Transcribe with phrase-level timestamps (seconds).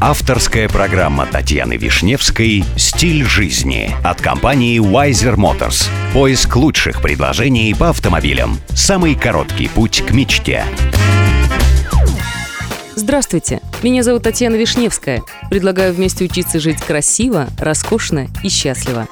[0.00, 5.88] Авторская программа Татьяны Вишневской «Стиль жизни» от компании Wiser Motors.
[6.12, 8.58] Поиск лучших предложений по автомобилям.
[8.70, 10.64] Самый короткий путь к мечте.
[12.94, 15.22] Здравствуйте, меня зовут Татьяна Вишневская.
[15.50, 19.08] Предлагаю вместе учиться жить красиво, роскошно и счастливо.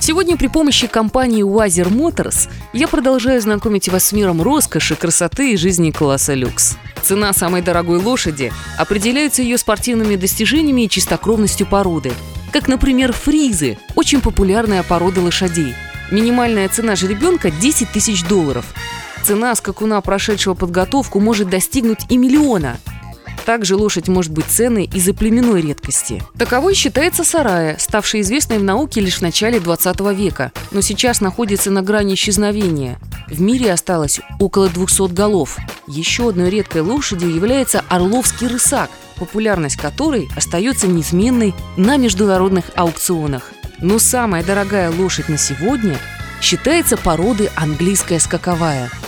[0.00, 5.56] Сегодня при помощи компании Wiser Motors я продолжаю знакомить вас с миром роскоши, красоты и
[5.58, 6.78] жизни класса люкс.
[7.02, 12.12] Цена самой дорогой лошади определяется ее спортивными достижениями и чистокровностью породы.
[12.50, 15.74] Как, например, фризы– очень популярная порода лошадей.
[16.10, 18.74] Минимальная цена жеребенка– 10 тысяч долларов.
[19.22, 22.78] Цена скакуна, прошедшего подготовку, может достигнуть и миллиона–
[23.44, 26.22] также лошадь может быть ценной из-за племенной редкости.
[26.38, 31.70] Таковой считается сарая, ставшая известной в науке лишь в начале 20 века, но сейчас находится
[31.70, 32.98] на грани исчезновения.
[33.28, 35.56] В мире осталось около 200 голов.
[35.86, 43.52] Еще одной редкой лошадью является орловский рысак, популярность которой остается неизменной на международных аукционах.
[43.80, 45.98] Но самая дорогая лошадь на сегодня
[46.40, 48.90] считается породы английская скаковая–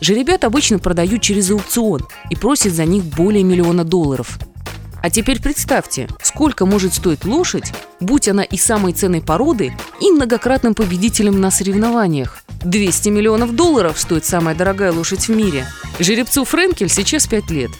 [0.00, 4.38] Жеребят обычно продают через аукцион и просят за них более миллиона долларов.
[5.02, 10.74] А теперь представьте, сколько может стоить лошадь, будь она и самой ценной породы, и многократным
[10.74, 12.42] победителем на соревнованиях.
[12.62, 15.66] 200 миллионов долларов стоит самая дорогая лошадь в мире.
[15.98, 17.70] Жеребцу Френкель сейчас 5 лет.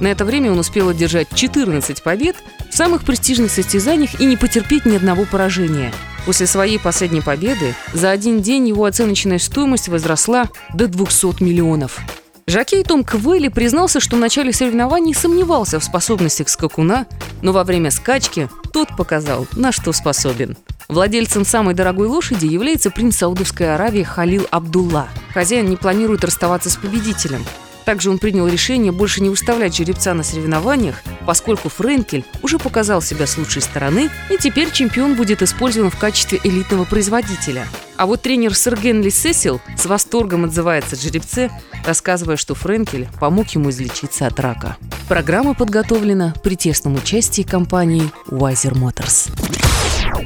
[0.00, 2.36] На это время он успел одержать 14 побед
[2.70, 5.92] в самых престижных состязаниях и не потерпеть ни одного поражения–
[6.28, 12.00] После своей последней победы за один день его оценочная стоимость возросла до 200 миллионов.
[12.46, 17.06] Жакей Том Квелли признался, что в начале соревнований сомневался в способностях скакуна,
[17.40, 20.58] но во время скачки тот показал, на что способен.
[20.88, 25.08] Владельцем самой дорогой лошади является принц Саудовской Аравии Халил Абдулла.
[25.32, 27.42] Хозяин не планирует расставаться с победителем.
[27.88, 33.26] Также он принял решение больше не выставлять жеребца на соревнованиях, поскольку Френкель уже показал себя
[33.26, 37.66] с лучшей стороны, и теперь чемпион будет использован в качестве элитного производителя.
[37.96, 41.50] А вот тренер сэр Генли Сесил с восторгом отзывается о жеребце,
[41.86, 44.76] рассказывая, что Френкель помог ему излечиться от рака.
[45.08, 49.30] Программа подготовлена при тесном участии компании Wiser Motors.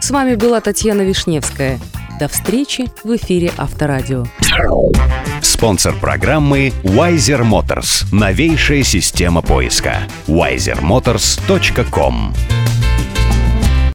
[0.00, 1.78] С вами была Татьяна Вишневская.
[2.22, 4.24] До встречи в эфире Авторадио.
[5.40, 8.06] Спонсор программы Wiser Motors.
[8.12, 10.06] Новейшая система поиска.
[10.28, 12.61] wisermotors.com